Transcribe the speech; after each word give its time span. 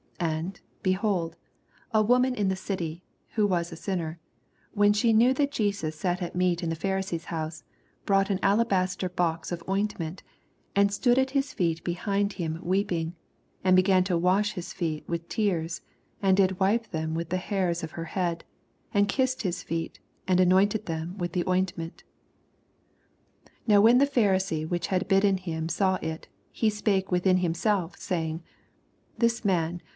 87 0.19 0.35
And. 0.37 0.61
behold, 0.83 1.35
a 1.93 2.01
woman 2.03 2.33
in 2.35 2.49
the 2.49 2.55
city, 2.55 3.03
whicn 3.35 3.47
was 3.49 3.71
a 3.71 3.75
sinner, 3.75 4.19
when 4.71 4.93
she 4.93 5.13
knew 5.13 5.31
that 5.35 5.51
Jenu 5.51 5.91
sat 5.93 6.21
at 6.23 6.35
meat 6.35 6.63
in 6.63 6.69
the 6.69 6.75
Pharisee's 6.75 7.25
house, 7.25 7.63
brought 8.05 8.29
an 8.31 8.39
alabas 8.41 8.95
ter 8.97 9.09
box 9.09 9.51
of 9.51 9.63
ointment, 9.69 10.21
88 10.75 10.81
And 10.81 10.91
stood 10.93 11.17
at 11.19 11.31
his 11.31 11.53
feet 11.53 11.83
behind 11.83 12.33
him 12.33 12.59
weeping, 12.63 13.15
and 13.63 13.75
began 13.75 14.03
to 14.05 14.17
wash 14.17 14.53
his 14.53 14.73
feet 14.73 15.03
with 15.07 15.29
tears, 15.29 15.81
and 16.21 16.37
did 16.37 16.59
wipe 16.59 16.89
them 16.89 17.13
with 17.13 17.29
the 17.29 17.37
hairs 17.37 17.83
of 17.83 17.91
her 17.91 18.05
head, 18.05 18.43
and 18.93 19.07
kissed 19.09 19.41
his 19.43 19.61
feet, 19.61 19.99
and 20.27 20.39
anointed 20.39 20.85
them 20.87 21.17
with 21.17 21.33
the 21.33 21.43
ointment. 21.47 22.03
89 23.43 23.59
Now 23.67 23.81
when 23.81 23.97
the 23.99 24.07
Pharisee 24.07 24.67
which 24.67 24.87
had 24.87 25.07
bidden 25.07 25.37
him 25.37 25.67
saw 25.69 25.99
U, 26.01 26.17
he 26.51 26.69
spake 26.71 27.11
with 27.11 27.27
in 27.27 27.37
himself, 27.37 27.97
saying. 27.97 28.43
This 29.17 29.45
man. 29.45 29.81